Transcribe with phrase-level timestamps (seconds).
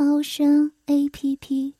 [0.00, 1.74] 猫生 A P P。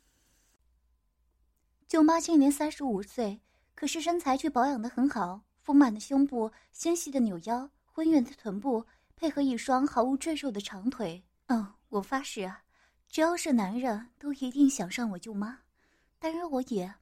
[1.86, 3.40] 舅妈今年三十五岁，
[3.76, 8.84] 可是身材却保养的很好，丰满的胸部、纤细的扭腰、浑圆的臀部，
[9.14, 11.22] 配合一双毫无赘肉的长腿。
[11.46, 12.64] 哦，我发誓啊，
[13.08, 15.60] 只要是男人都一定想上我舅妈。
[16.18, 16.92] 当然我也，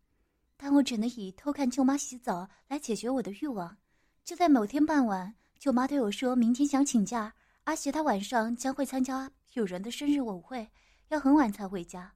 [0.58, 3.74] 但我只能以偷看舅妈洗澡来解决我的欲望。
[4.22, 7.32] 就在某天傍晚，舅妈对我说明天想请假。
[7.64, 10.70] 阿邪他晚上将会参加友人的生日舞会，
[11.08, 12.12] 要很晚才回家，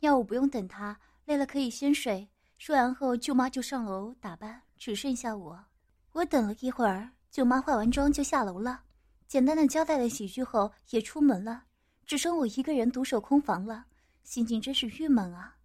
[0.00, 2.28] 要我不用等他，累了可以先睡。
[2.56, 5.64] 说完后，舅妈就上楼打扮，只剩下我。
[6.12, 8.82] 我等了一会儿，舅妈化完妆就下楼了，
[9.26, 11.64] 简单的交代了几句后也出门了，
[12.06, 13.86] 只剩我一个人独守空房了，
[14.22, 15.56] 心情真是郁闷啊！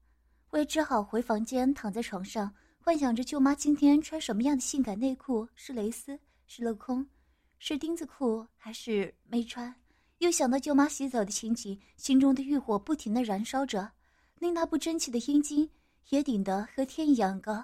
[0.50, 7.08] 我也只好回房间躺在床上，幻想着舅妈今天穿什么样的性感内裤，是蕾丝，是镂空。
[7.58, 9.74] 是钉子裤还是没穿？
[10.24, 13.92] 又想到舅妈洗澡的情景，心中的欲火不停的燃烧着，
[14.40, 15.70] 令那不争气的阴茎
[16.12, 17.62] 也顶得和天一样高。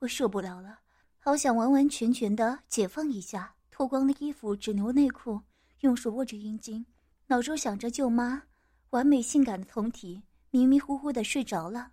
[0.00, 0.80] 我受不了了，
[1.18, 5.40] 好想完完全全的解放一下，脱光了衣服，只留内裤，
[5.80, 6.84] 用手握着阴茎，
[7.26, 8.42] 脑中想着舅妈
[8.90, 11.92] 完美性感的酮体，迷迷糊糊的睡着了。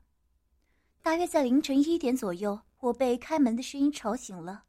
[1.01, 4.65] 大约在凌晨一点左右，我被开门的声音吵醒了，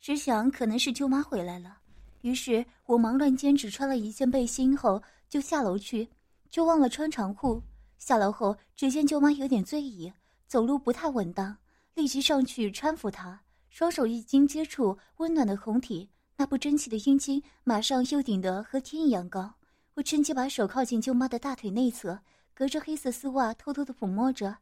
[0.00, 1.78] 只想可能是舅妈回来了。
[2.24, 6.08] 于是我忙乱间只穿了一件背心后就下楼去，
[6.48, 7.62] 就忘了穿长裤。
[7.98, 10.10] 下楼后只见舅妈有点醉意，
[10.46, 11.54] 走路不太稳当，
[11.92, 16.08] 立即上去搀扶她，双手一经接触温暖的红体，
[16.38, 19.56] 那不争气的阴茎马上又顶得和天一样高。
[19.92, 22.18] 我趁机把手靠近舅妈的大腿内侧，
[22.54, 24.56] 隔着黑色丝袜偷偷的抚摸着。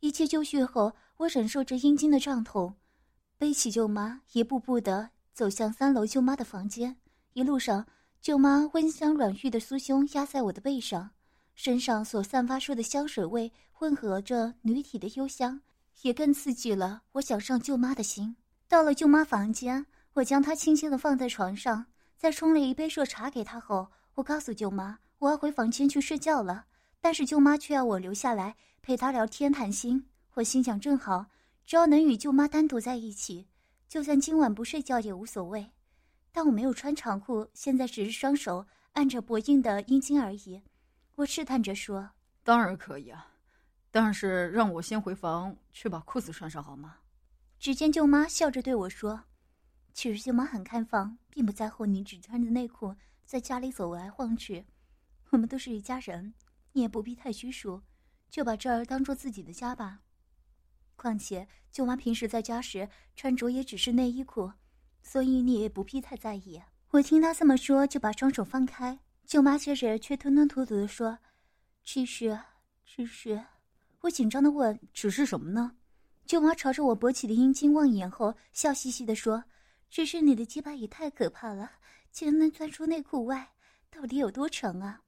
[0.00, 2.74] 一切就绪后，我忍受着阴茎的胀痛，
[3.38, 6.98] 背起舅妈，一步步的走向三楼舅妈的房间。
[7.36, 7.84] 一路上，
[8.22, 11.10] 舅妈温香软玉的酥胸压在我的背上，
[11.54, 15.60] 身上所散发出的香水味混合着女体的幽香，
[16.00, 18.36] 也更刺激了我想上舅妈的心。
[18.66, 21.84] 到了舅妈房间，我将她轻轻地放在床上，
[22.16, 26.64] 在冲了一杯热茶给她后，我告诉舅妈我要回房间去睡觉了。
[27.02, 30.08] 但是舅妈却要我留下来陪她聊天谈心。
[30.32, 31.26] 我心想，正好，
[31.66, 33.46] 只要能与舅妈单独在一起，
[33.86, 35.72] 就算今晚不睡觉也无所谓。
[36.36, 40.60] 但我没有穿长裤，现在只是双手按着薄硬的阴茎而已。
[41.14, 42.10] 我试探着说
[42.44, 43.32] ：“当然可以啊，
[43.90, 46.98] 但是让我先回房去把裤子穿上好吗？”
[47.58, 49.24] 只见舅妈笑着对我说
[49.94, 54.66] ：“其实舅妈很开放，并不在乎你只穿着内裤在家里走来晃去。
[55.30, 56.34] 我们都是一家人，
[56.72, 57.80] 你也不必太拘束，
[58.28, 60.02] 就把这儿当做自己的家吧。
[60.96, 64.52] 况且舅妈平时在家时穿着也只是内衣裤。”
[65.08, 66.60] 所以你也不必太在意。
[66.90, 68.98] 我听他这么说，就把双手放开。
[69.24, 71.16] 舅妈接着却吞吞吐吐的说
[71.84, 72.36] ：“只是，
[72.84, 73.40] 只是。”
[74.02, 75.76] 我紧张的问：“只是什么呢？”
[76.26, 79.44] 舅妈朝着我勃起的阴茎望一眼后，笑嘻嘻的说
[79.88, 81.70] ：“只是你的鸡巴也太可怕了，
[82.10, 83.52] 竟然能钻出内裤外，
[83.88, 85.02] 到底有多长啊？”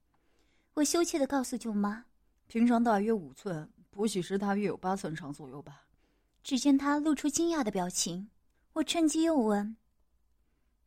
[0.75, 2.05] 我羞怯的告诉舅妈
[2.47, 5.83] ：“平常大约五寸，勃起时大约有八寸长左右吧。”
[6.45, 8.31] 只见他露出惊讶的表情。
[8.75, 9.77] 我趁机又问。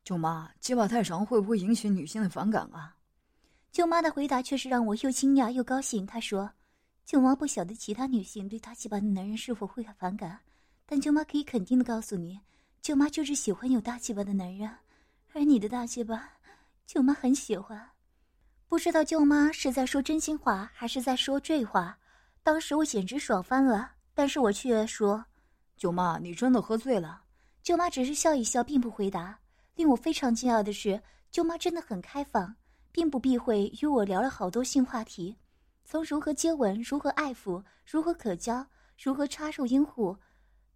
[0.04, 2.96] 舅妈，鸡巴太长会不会引起女性的反感啊？
[3.70, 6.04] 舅妈的回答却是让我又惊讶又高兴。
[6.04, 6.50] 她说
[7.06, 10.40] ：“舅妈不晓得其他女性对大鸡巴的男人是否会反感，
[10.84, 12.40] 但舅妈可以肯定的告诉你，
[12.80, 14.68] 舅妈就是喜欢有大鸡巴的男人，
[15.32, 16.30] 而你的大鸡巴，
[16.86, 17.90] 舅妈很喜欢。”
[18.68, 21.96] 不知道舅妈是在说真心话还是在说醉话。
[22.42, 25.24] 当时我简直爽翻了，但是我却说
[25.78, 27.22] ：“舅妈，你真的喝醉了？”
[27.62, 29.38] 舅妈只是笑一笑，并不回答。
[29.74, 32.54] 令我非常惊讶的是，舅妈真的很开放，
[32.90, 35.36] 并不避讳与我聊了好多性话题，
[35.84, 38.66] 从如何接吻、如何爱抚、如何可交、
[39.02, 40.16] 如何插入阴户，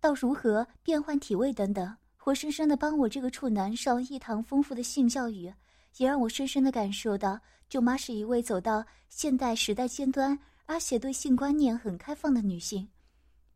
[0.01, 5.53] 到如何变换体位等等，活生生的帮我这个处男上一堂丰富的性教育，
[5.99, 7.39] 也让我深深的感受到
[7.69, 12.89] 舅妈是一位走到现代时代尖端，而且对性观念很开放的女性。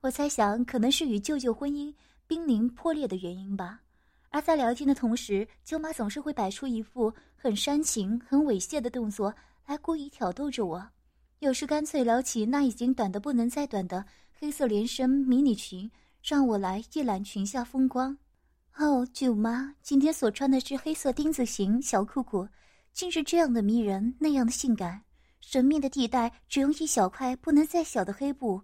[0.03, 1.95] 我猜想，可能是与舅舅婚姻
[2.27, 3.81] 濒临破裂的原因吧。
[4.31, 9.35] 而在聊天的同时，舅妈总是会摆出一副很煽情、很猥亵的动作
[9.67, 10.88] 来故意挑逗着我。
[11.41, 14.05] 有时干脆撩起那已经短得不能再短的
[14.38, 15.91] 黑色连身迷你裙，
[16.23, 18.17] 让我来一览裙下风光。
[18.77, 22.47] 哦，舅妈，今天所穿的是黑色丁字型小裤裤，
[22.93, 25.03] 竟是这样的迷人，那样的性感。
[25.41, 28.62] 神秘的地带只用一小块不能再小的黑布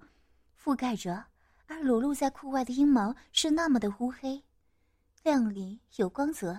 [0.63, 1.25] 覆盖着，
[1.67, 4.41] 而裸露在裤外的阴毛是那么的乌黑、
[5.27, 6.57] 亮丽有光泽，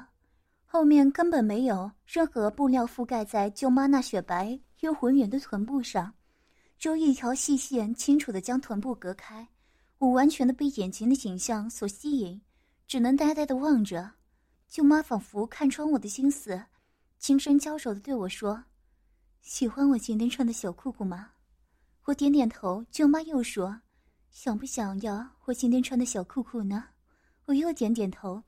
[0.66, 6.14] 后面根本没有任何布料覆盖在舅妈那雪白又浑圆的臀部上，
[6.78, 9.48] 只有一条细线清楚地将臀部隔开。
[10.00, 12.42] 我完全的被眼前的景象所吸引，
[12.86, 14.12] 只能呆呆的望着。
[14.68, 16.62] 舅妈仿佛看穿我的心思，
[17.20, 18.62] 轻声娇柔的对我说。
[19.40, 21.30] 喜欢我今天穿的小裤裤吗？
[22.04, 22.86] 我点点头。
[22.92, 23.80] 舅妈又说
[24.30, 26.84] ：“想不想要我今天穿的小裤裤呢？”
[27.48, 28.44] 我又点点头。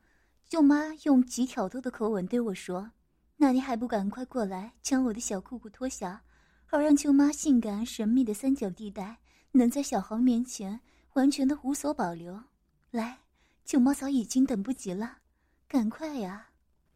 [0.50, 2.92] 舅妈用极挑逗的口吻对我说
[3.38, 6.24] ：“那你还不赶快过来，将我的小裤裤脱下，
[6.66, 9.20] 好让舅妈性感神秘的三角地带
[9.52, 10.80] 能在小豪面前
[11.14, 12.42] 完全的无所保留。”
[12.90, 13.20] 来，
[13.64, 15.20] 舅妈早已经等不及了，
[15.68, 16.48] 赶快呀！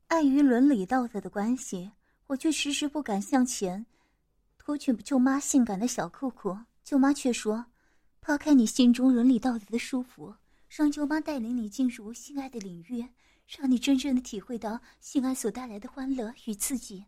[0.07, 1.91] 碍于伦理道德的关系，
[2.25, 3.85] 我却迟迟不敢向前。
[4.57, 7.67] 脱去舅妈性感的小裤裤，舅妈却说
[8.19, 10.33] ：“抛开你心中伦理道德的束缚，
[10.67, 13.05] 让舅妈带领你进入性爱的领域，
[13.47, 17.05] 让你真正的体会到性爱所带来的欢乐与刺激。”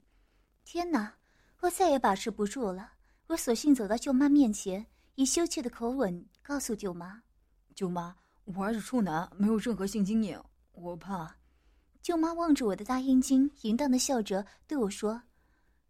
[0.65, 1.13] 天哪，
[1.61, 2.93] 我再也把持不住了，
[3.27, 4.85] 我索性走到舅妈面前，
[5.15, 7.23] 以羞怯的口吻告诉舅妈
[7.75, 8.15] ：“舅妈，
[8.45, 10.41] 我还是处男，没有任何性经验，
[10.73, 11.35] 我怕。”
[12.01, 15.23] 舅妈望着我的大阴茎，淫荡的笑着对我说：“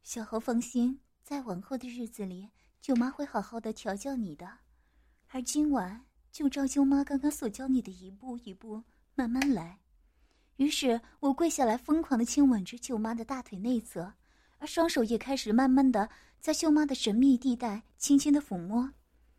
[0.03, 4.59] 小猴放心。”在往后的日子里，舅妈会好好的调教你的，
[5.29, 8.83] 而今晚就照舅妈刚刚所教你的一步一步
[9.15, 9.79] 慢慢来。
[10.57, 14.13] 于是我跪下来，疯狂的亲吻着舅妈的大腿内侧，
[14.57, 16.09] 而双手也开始慢慢的
[16.39, 18.93] 在舅妈的神秘地带轻轻的抚摸。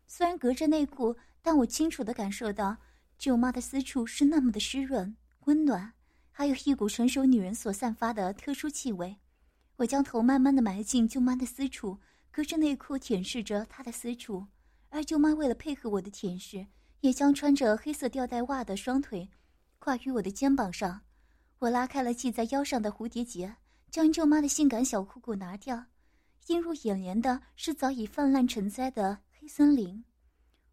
[0.05, 2.77] 虽然隔着内裤，但我清楚的感受到
[3.17, 5.93] 舅妈的私处是那么的湿润、温暖，
[6.31, 9.17] 还有一股成熟女人所散发的特殊气味。
[9.77, 11.99] 我将头慢慢的埋进舅妈的私处，
[12.29, 14.45] 隔着内裤舔舐着她的私处，
[14.89, 16.67] 而舅妈为了配合我的舔舐，
[17.01, 19.29] 也将穿着黑色吊带袜的双腿
[19.79, 21.01] 挂于我的肩膀上。
[21.59, 23.55] 我拉开了系在腰上的蝴蝶结，
[23.89, 25.85] 将舅妈的性感小裤裤拿掉。
[26.47, 30.03] 映入眼帘的是早已泛滥成灾的黑森林。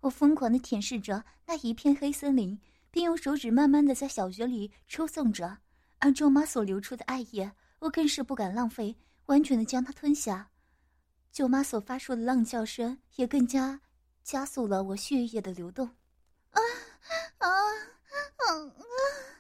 [0.01, 2.61] 我疯狂地舔舐着那一片黑森林，
[2.91, 5.59] 并用手指慢慢的在小穴里抽送着，
[5.99, 7.51] 而舅妈所流出的爱液。
[7.81, 8.97] 我更是不敢浪费，
[9.27, 10.51] 完全的将它吞下。
[11.33, 13.81] 舅妈所发出的浪叫声也更加
[14.23, 15.87] 加速了我血液的流动。
[16.53, 16.61] 啊
[17.39, 17.49] 啊啊
[18.29, 19.34] 啊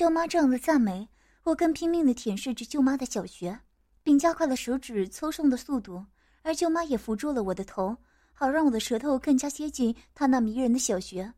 [0.00, 1.06] 舅妈这样的赞美，
[1.42, 3.60] 我更拼命的舔舐着舅妈的小穴，
[4.02, 6.02] 并加快了手指抽送的速度。
[6.40, 7.94] 而舅妈也扶住了我的头，
[8.32, 11.30] 好让我的舌头更加接近她那迷人的小穴。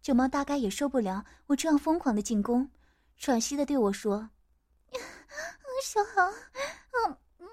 [0.00, 2.66] 舅妈大概也受不了我这样疯狂的进攻，
[3.18, 4.30] 喘息的对我说
[5.84, 7.46] ：“小豪，嗯嗯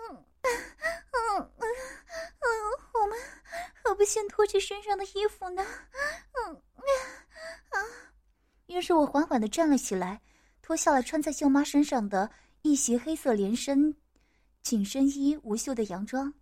[0.00, 2.50] 嗯嗯嗯嗯，
[2.94, 3.18] 我们
[3.84, 5.62] 何不先脱去身上的衣服呢？”
[8.80, 10.22] 于是我缓缓地站了起来，
[10.62, 12.30] 脱下了穿在舅妈身上的
[12.62, 13.94] 一袭黑色连身
[14.62, 16.32] 紧身衣、无袖的洋装。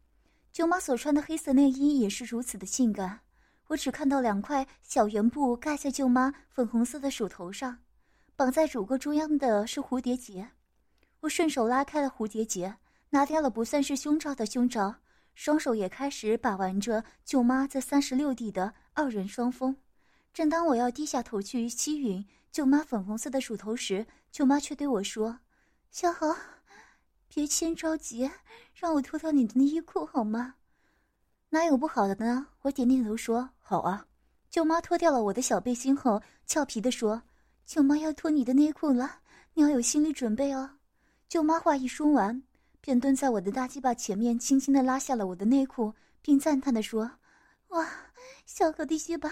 [0.52, 3.18] 舅妈所穿的黑色内衣也是如此的性感。
[3.66, 7.76] 我只看到两块小圆布盖在舅妈粉红色的手头上，
[8.37, 10.49] 绑在乳沟中央的是蝴蝶结。
[11.18, 12.73] 我顺手拉开了蝴蝶结，
[13.11, 14.95] 拿掉了不算是胸罩的胸罩，
[15.35, 19.75] 双手也开始把玩着舅妈在三十六 D 的二人双峰。
[20.38, 25.40] 正当我要低下头去吸吮舅妈粉红色的乳头时，舅妈却对我说
[25.90, 26.33] ：“小豪，
[27.26, 28.30] 别先着急，
[28.73, 30.54] 让我脱掉你的内衣裤好吗
[31.50, 34.07] ？”“哪有不好的呢？”我点点头说：“好啊。”
[34.49, 37.21] 舅妈脱掉了我的小背心后，俏皮地说
[37.66, 39.18] ：“舅妈要脱你的内裤了，
[39.54, 40.71] 你要有心理准备哦。”
[41.28, 42.40] 舅妈话一说完，
[42.80, 45.92] 便蹲在我的大鸡巴前面，轻轻地拉下了我的内裤，
[46.23, 47.11] 并赞叹地说。
[47.71, 47.87] 哇，
[48.47, 49.30] 小何的鸡巴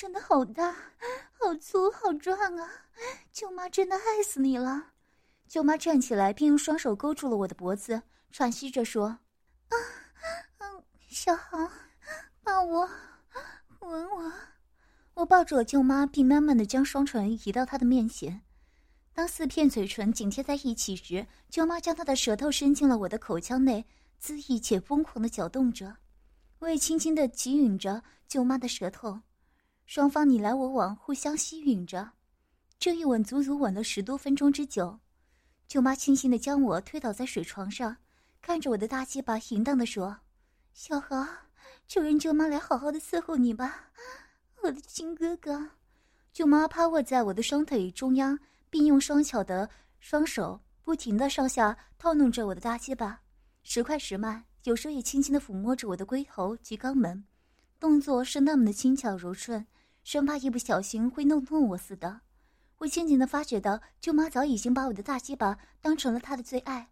[0.00, 0.76] 真的好大，
[1.32, 2.70] 好粗，好壮啊！
[3.32, 4.92] 舅妈真的爱死你了。
[5.48, 9.18] 舅妈站起来，并用双手勾住了我的脖子，喘息着说
[9.70, 9.74] ：“啊，
[10.58, 11.68] 嗯，小豪，
[12.44, 12.88] 抱我，
[13.80, 14.32] 吻我。
[15.14, 18.42] 我抱住了舅妈，并慢慢的将双唇移到她的面前。
[19.12, 23.84] 当四片嘴唇紧贴在一起时，舅妈将她的舌头伸进了我的口腔内，
[24.22, 25.96] 恣意且疯狂的搅动着。
[26.60, 29.22] 我也轻轻的吸吮着舅妈的舌头，
[29.88, 32.10] 双方你来我往，互相吸吮着。
[32.78, 34.98] 这一吻足足吻了十多分钟之久。
[35.66, 37.96] 舅妈轻轻的将我推倒在水床上，
[38.42, 40.14] 看着我的大鸡巴，淫荡的说
[40.74, 41.26] ：“小豪，
[41.86, 43.88] 就让舅妈来好好的伺候你吧。”
[44.62, 45.70] 我的亲哥哥，
[46.34, 53.22] 舅妈趴卧在我的双腿中央，并用双巧的双手不停的上下套弄着我的大鸡巴，
[53.62, 57.24] 时快时慢，有时候也轻轻的抚摸着我的龟头及肛门，
[57.80, 59.66] 动作是那么的轻巧柔顺，
[60.10, 62.22] 生怕一不小心会弄痛我似的。
[62.78, 66.88] 我渐渐的发觉到，舅妈早已经把我的大鸡巴当成了她的最爱，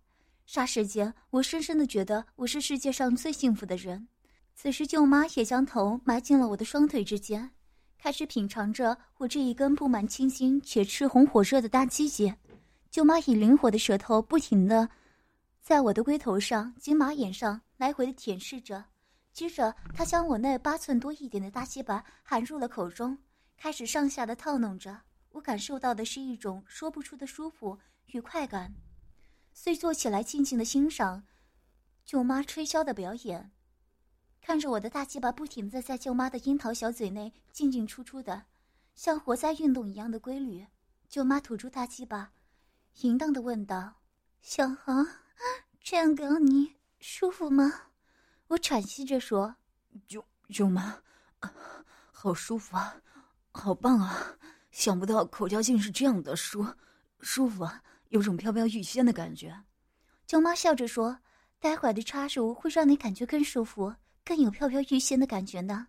[0.47, 4.07] 霎时间，我深深的觉得我是世界上最幸福的人。
[4.55, 7.53] 此时，舅妈也将头埋进了我的双腿之间。
[7.97, 12.35] 开始品尝着我这一根布满清新且赤红火热的大鸡鸡，
[12.91, 14.91] 舅妈以灵活的舌头不停地
[15.63, 18.85] 在我的龟头上、金马眼上来回的舔舐着。
[19.37, 23.19] 接着，她将我那八寸多一点的大鸡巴含入了口中，
[23.55, 25.03] 开始上下的套弄着。
[25.33, 28.75] 我感受到的是一种说不出的舒服与快感，
[29.53, 31.23] 遂坐起来静静的欣赏
[32.03, 33.53] 舅妈吹箫的表演。
[34.41, 38.47] 看着我的大鸡巴不停的在舅妈的樱桃小嘴内进进出出的，
[38.95, 40.67] 像活塞运动一样的规律。
[41.11, 42.33] 舅妈吐出大鸡巴，
[43.03, 43.97] 淫荡的问道
[44.41, 45.07] ：“小航，
[45.83, 47.83] 这样搞你舒服吗？”
[48.49, 49.55] 我喘息着说
[50.09, 50.97] ：“舅舅妈，
[52.13, 52.97] 好舒服啊，
[53.51, 54.37] 好棒啊！
[54.71, 56.67] 想不到口交竟是这样的舒
[57.21, 59.55] 舒服啊，有种飘飘欲仙的感觉。”
[60.27, 61.19] 舅妈笑着说
[61.61, 65.87] ：“待会儿的插入会让你感觉更舒服。”更有飘飘欲仙的感觉呢，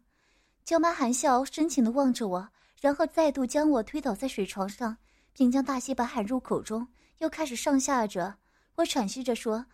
[0.64, 2.48] 舅妈含笑深情的望着我，
[2.80, 4.96] 然后再度将我推倒在水床上，
[5.34, 6.88] 并将大鸡巴含入口中，
[7.18, 8.38] 又开始上下着。
[8.76, 9.66] 我喘息着说：“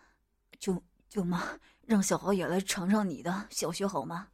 [0.58, 0.82] 舅
[1.14, 4.26] 舅妈，让小豪也来尝尝你的小穴好吗？”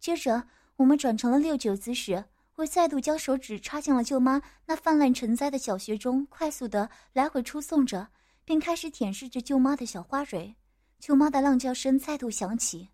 [0.00, 0.44] 接着
[0.76, 2.24] 我们转成了六九姿势，
[2.54, 8.08] 我再度将手指插进了舅妈那泛滥成灾的小穴中，快速的来回出送着，
[8.46, 10.56] 并开始舔舐着舅妈的小花蕊。
[10.98, 12.88] 舅妈的浪叫声再度响起。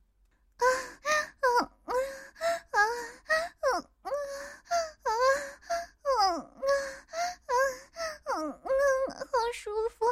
[0.56, 0.66] 啊
[1.04, 1.06] 啊
[1.38, 1.46] 啊
[1.84, 1.94] 啊
[2.72, 2.82] 啊啊
[3.62, 3.86] 啊啊
[6.26, 6.42] 啊！
[9.14, 10.04] 好舒服！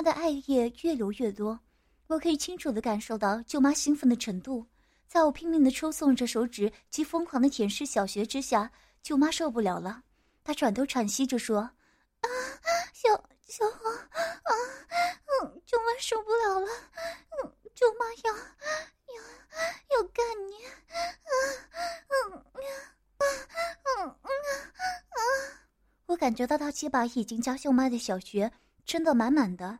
[0.00, 1.60] 他的爱液越流越多，
[2.06, 4.66] 我可以清楚的感受到舅妈兴奋的程度。
[5.06, 8.72] 在我拼命的抽送着手指及疯狂的舔舐小穴之下。
[9.02, 10.02] 舅妈受不了了，
[10.42, 11.58] 她转头喘息着说
[12.20, 12.28] ：“啊，
[12.94, 13.10] 小
[13.46, 14.50] 小黄，啊，
[15.42, 16.66] 嗯，舅妈受不了了，
[17.44, 21.32] 嗯，舅妈要要要干你，啊，
[22.08, 23.20] 嗯，啊，
[23.98, 24.32] 嗯，嗯，
[25.10, 25.20] 啊！”
[26.08, 28.50] 我感觉到他鸡巴已经将舅妈的小穴
[28.86, 29.78] 撑得满满的，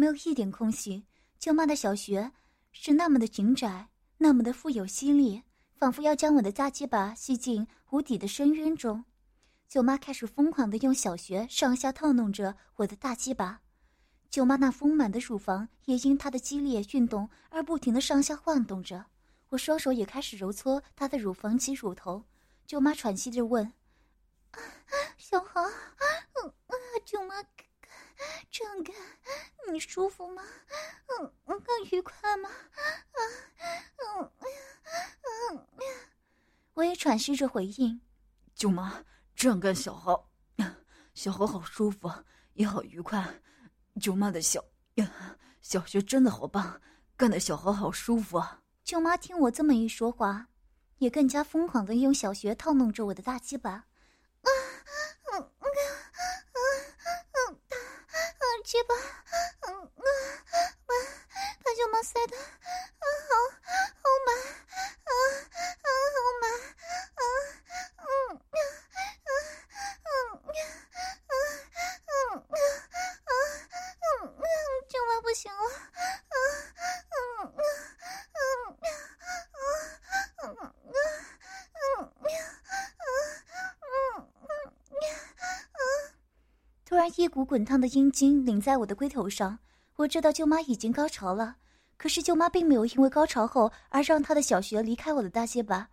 [0.00, 1.04] 没有一点空隙。
[1.38, 2.32] 舅妈的小穴
[2.72, 5.42] 是那么的紧窄，那么的富有吸力。
[5.76, 9.04] 仿佛要将我的大鸡巴吸进无底的深渊中，
[9.68, 13.60] 舅妈开始疯狂的用小穴上下套弄着我的大鸡巴，
[14.30, 19.04] 舅妈那丰满的乳房也因她的激烈运动而不停的上下晃动着。
[19.50, 22.24] 我双手也开始揉搓她的乳房及乳头。
[22.66, 23.66] 舅妈喘息着问
[24.52, 24.58] ：“啊
[25.18, 27.34] 小豪，嗯啊，舅妈，
[28.50, 28.94] 这样干
[29.72, 30.42] 你舒服吗？
[31.20, 32.50] 嗯嗯，愉快吗？
[32.50, 33.20] 啊
[33.96, 34.32] 嗯。”
[35.50, 35.66] 嗯
[36.74, 38.00] 我也喘息着回应
[38.54, 40.30] ：“舅妈，这样干小豪，
[41.14, 42.10] 小豪好舒服，
[42.54, 43.42] 也好愉快。
[44.00, 44.64] 舅妈的小
[45.60, 46.80] 小学真的好棒，
[47.16, 50.48] 干的小豪好舒服啊。”舅妈听我这么一说话，
[50.98, 53.70] 也更加疯狂的用小学套弄着我的大鸡巴。
[53.70, 53.86] 啊，
[55.32, 56.58] 嗯嗯嗯
[57.32, 58.94] 嗯，大啊去吧，
[59.66, 60.02] 嗯嗯，
[60.86, 60.94] 把
[61.64, 63.34] 把舅妈塞的啊好
[63.74, 65.10] 好满啊
[65.82, 66.50] 啊好满。
[87.16, 89.58] 一股滚烫的阴茎淋在我的龟头上，
[89.96, 91.56] 我知道舅妈已经高潮了，
[91.96, 95.90] 可是舅妈并没有因为高潮后而让她的小穴离开我的大鸡巴，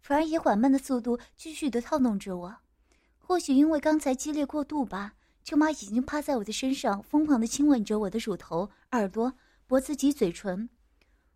[0.00, 2.56] 反而以缓慢的速度继续的套弄着我。
[3.18, 9.32] 或许因为刚才激烈过度吧，舅妈已经趴在我的身上，疯狂的亲吻着我的乳头、耳朵、
[9.66, 10.70] 脖子及嘴唇。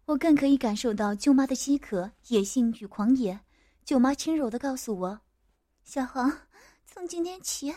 [0.05, 3.41] 我更可以感受到舅妈的饥渴、野性与狂野。
[3.85, 5.21] 舅妈轻柔的告诉我
[5.83, 6.31] ：“小豪，
[6.87, 7.75] 从今天起，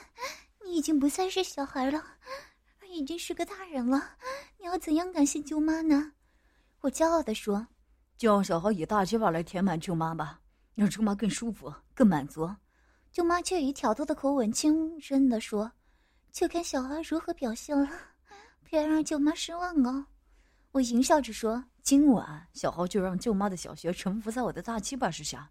[0.67, 2.03] 你已经不再是小孩了，
[2.89, 4.17] 已经是个大人了。
[4.59, 6.11] 你要怎样感谢舅妈呢？”
[6.81, 7.65] 我骄傲的说
[8.17, 10.41] ：“就让小豪以大鸡巴来填满舅妈吧，
[10.75, 12.53] 让舅妈更舒服、更满足。”
[13.13, 15.71] 舅妈却以挑逗的口吻轻声地说
[16.33, 17.89] ：“就看小孩如何表现了，
[18.63, 20.05] 别让舅妈失望哦。”
[20.73, 25.49] 我淫笑着说：“今晚小豪就让舅妈的小穴臣服在我的大鸡巴之下。”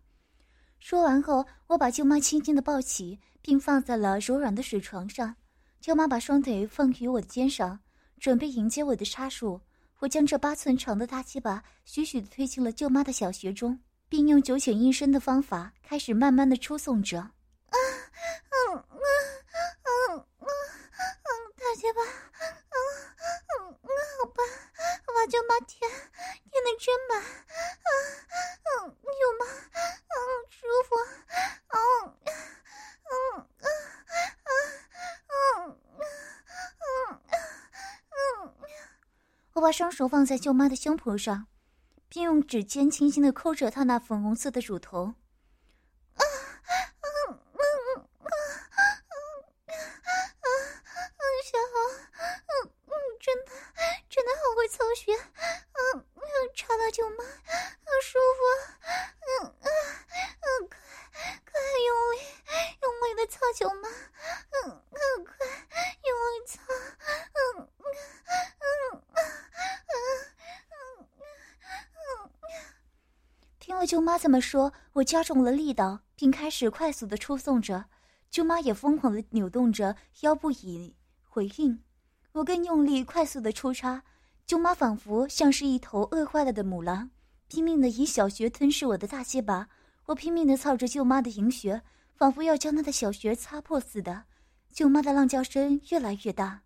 [0.78, 5.34] 说完后，我把舅妈轻轻的抱起，并放在了柔软的水床上。
[5.80, 7.78] 舅妈把双腿放于我的肩上，
[8.20, 9.60] 准备迎接我的插入。
[9.98, 13.78] 我将这八寸长的大鸡巴徐徐的推进了舅妈的小穴中，
[14.08, 17.18] 并用九浅一深的方法开始慢慢的出送着。
[17.18, 17.32] 啊，
[17.72, 18.98] 嗯嗯
[19.82, 22.76] 嗯嗯嗯，大鸡巴，嗯
[23.58, 23.88] 嗯嗯，
[24.20, 24.42] 好吧，
[25.06, 27.22] 把舅妈舔舔的真满，
[27.86, 27.88] 嗯
[28.66, 30.18] 嗯，舅妈，嗯，
[30.50, 30.96] 舒服，
[31.68, 31.78] 嗯
[33.06, 33.14] 嗯
[33.60, 33.68] 嗯
[35.28, 35.78] 嗯嗯
[36.72, 37.22] 嗯
[38.10, 38.52] 嗯，
[39.52, 41.46] 我把双手放在舅妈的胸脯上，
[42.08, 45.14] 并用指尖轻轻的抠着她那粉红色的乳头。
[74.26, 77.84] 这么说，我加重了力道，并开始快速的出送着。
[78.28, 81.80] 舅妈也疯狂的扭动着腰部以回应。
[82.32, 84.02] 我更用力，快速的出插。
[84.44, 87.10] 舅妈仿佛像是一头饿坏了的母狼，
[87.46, 89.68] 拼命的以小穴吞噬我的大鸡巴。
[90.06, 91.82] 我拼命的操着舅妈的淫穴，
[92.16, 94.24] 仿佛要将她的小穴擦破似的。
[94.72, 96.62] 舅妈的浪叫声越来越大。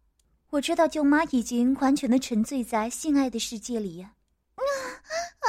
[0.48, 4.00] 我知道舅妈已经完全的沉醉在性爱的世界里。
[4.00, 4.14] 啊
[4.62, 5.48] 啊！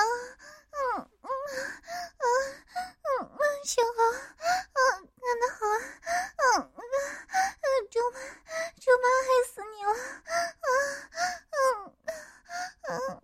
[3.64, 4.02] 小豪，
[4.74, 4.82] 嗯，
[5.22, 5.60] 干得好
[6.36, 6.82] 啊，嗯，
[7.62, 8.18] 嗯，舅妈，
[8.80, 9.92] 舅妈害死你了，
[10.62, 10.68] 啊
[11.54, 11.60] 嗯，
[12.90, 13.22] 嗯，嗯，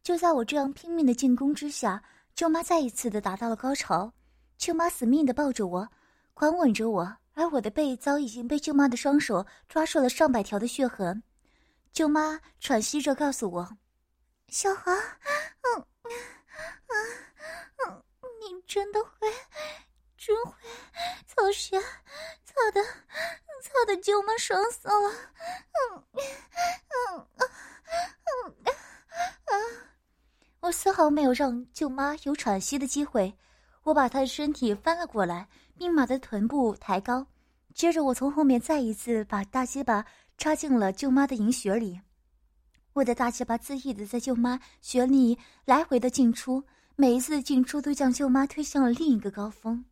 [0.04, 2.02] 就在我这样拼命的进攻之下，
[2.36, 4.14] 舅妈再一次的达到了高潮。
[4.58, 5.90] 舅妈死命的抱着我，
[6.36, 11.22] 狂吻着我，而我的背早已经被舅妈的双手抓住了上百条的血痕。
[11.94, 13.78] 舅妈喘息着告诉我
[14.48, 15.86] ：“小华，嗯，
[16.88, 16.96] 嗯，
[17.86, 18.04] 嗯，
[18.40, 19.30] 你真的会，
[20.18, 20.54] 真会
[21.28, 22.82] 操血，操的，
[23.62, 25.12] 操的舅妈爽死了。”
[25.92, 26.06] 嗯，
[27.12, 28.56] 嗯，嗯，
[29.46, 29.90] 嗯，
[30.62, 33.38] 我丝毫没有让舅妈有喘息的机会。
[33.84, 37.28] 我把她的身体翻了过来，并把她的臀部抬高，
[37.74, 40.06] 接着我从后面再一次把大鸡巴。
[40.42, 42.02] 插进了舅妈的银穴里，
[42.94, 46.64] 我的大鸡巴恣意的在舅妈穴里来回的进出，
[46.96, 49.86] 每一次进出都将舅妈推向了另一个高峰。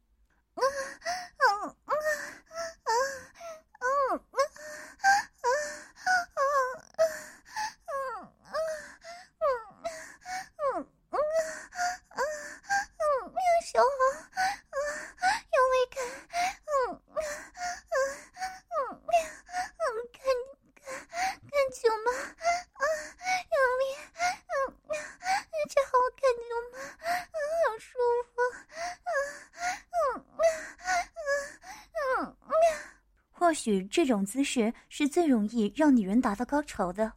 [33.49, 37.11] 或许这种姿势是最容易让女人达到高潮的。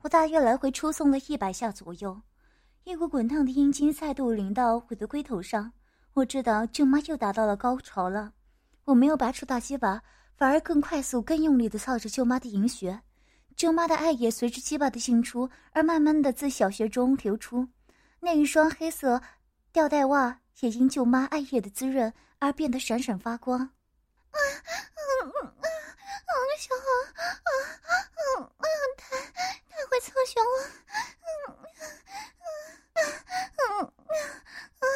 [0.00, 2.18] 我大约来回出送了一百下左右，
[2.84, 5.70] 一股滚烫的阴茎再度淋到我的龟头上。
[6.14, 8.32] 我知道舅妈又达到了高潮了。
[8.86, 10.02] 我没有拔出大鸡巴，
[10.38, 12.98] 反而更快速、更用力地操着舅妈的银穴。
[13.54, 17.68] 舅妈的爱也随着鸡巴的进出而慢慢的自小穴中流出。
[18.20, 19.20] 那一双黑色
[19.70, 23.60] 吊带袜也因舅妈爱液的滋润而变得闪闪发光。
[23.60, 24.38] 啊，
[25.24, 25.66] 嗯嗯，
[26.58, 26.84] 小熊，
[27.16, 27.50] 啊
[27.82, 27.90] 啊
[28.58, 28.66] 啊！
[28.98, 29.02] 它
[29.70, 30.54] 它会嘲熊我，
[31.24, 31.88] 嗯嗯
[32.94, 33.00] 嗯
[33.56, 33.88] 嗯
[34.80, 34.86] 嗯嗯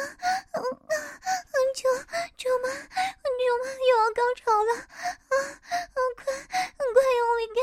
[0.53, 0.61] 嗯
[0.93, 1.57] 嗯！
[1.73, 1.81] 舅
[2.37, 5.97] 舅妈，舅妈又要高潮了，啊啊！
[6.15, 6.21] 快
[6.93, 7.57] 快用力点！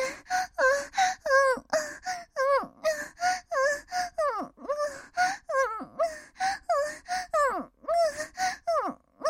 [0.57, 0.63] 啊
[0.97, 1.31] 啊啊
[1.63, 1.75] 啊
[2.35, 4.69] 啊啊啊啊啊
[7.07, 7.71] 啊啊
[8.67, 9.25] 啊啊！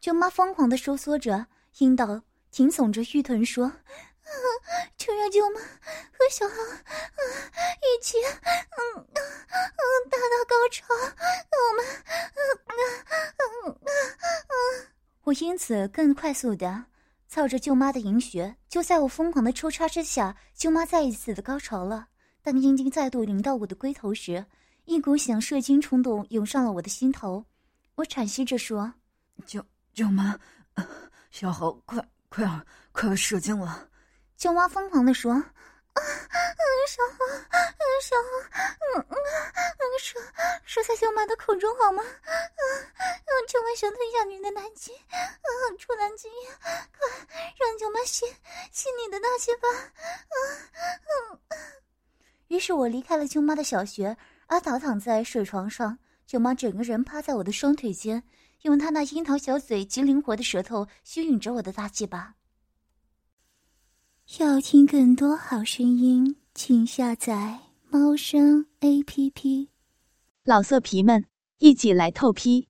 [0.00, 1.46] 舅妈疯狂的收缩着。
[1.78, 3.74] 阴道，紧耸着玉臀说：“啊
[4.96, 11.84] 求让舅妈和小豪一起，嗯嗯嗯，达到高潮，我们，
[12.34, 12.74] 嗯嗯
[13.66, 14.86] 嗯嗯。”
[15.24, 16.84] 我因此更快速的
[17.28, 18.56] 操着舅妈的银穴。
[18.68, 22.08] 就在我疯狂的抽插之下，舅妈再一次的高潮了。
[22.42, 24.44] 当阴茎再度临到我的龟头时，
[24.84, 27.44] 一股想射精冲动涌上了我的心头。
[27.94, 28.94] 我喘息着说
[29.46, 30.38] ：“舅舅妈，
[31.34, 33.88] 小豪，快快啊，快要射精了！”
[34.38, 35.42] 舅妈疯狂的说：“啊，
[36.86, 37.18] 小豪，
[38.00, 38.30] 小豪，
[38.94, 39.16] 嗯嗯，
[39.98, 40.14] 射
[40.64, 42.04] 射在舅妈的口中好吗？
[42.04, 47.08] 嗯，舅妈想吞下你的男精，嗯，出男精液，快
[47.58, 48.24] 让舅妈吸
[48.70, 49.68] 吸你的大鸡巴！”
[50.30, 51.58] 嗯嗯。
[52.46, 54.16] 于是我离开了舅妈的小穴，
[54.46, 55.98] 而倒躺在水床上。
[56.26, 58.22] 舅妈整个人趴在我的双腿间，
[58.62, 62.36] 用她那樱桃小嘴及灵活的舌头吸吮着我的大鸡巴。
[64.38, 67.60] 要听更多好声音，请下载
[67.90, 69.68] 猫声 A P P。
[70.44, 71.26] 老色皮们，
[71.58, 72.68] 一起来透批！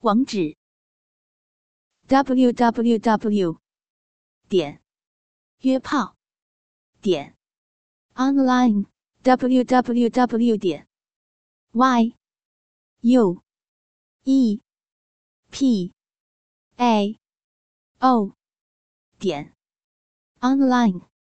[0.00, 0.56] 网址
[2.06, 3.58] ：w w w.
[4.48, 4.80] 点
[5.62, 6.16] 约炮
[7.00, 7.34] 点
[8.14, 8.86] online
[9.22, 10.56] w w w.
[10.56, 10.86] 点
[11.72, 12.14] y
[13.02, 13.42] u
[14.24, 14.60] e
[15.50, 15.92] p
[16.78, 17.18] a
[18.00, 18.32] o
[19.18, 19.52] 点
[20.40, 21.15] online。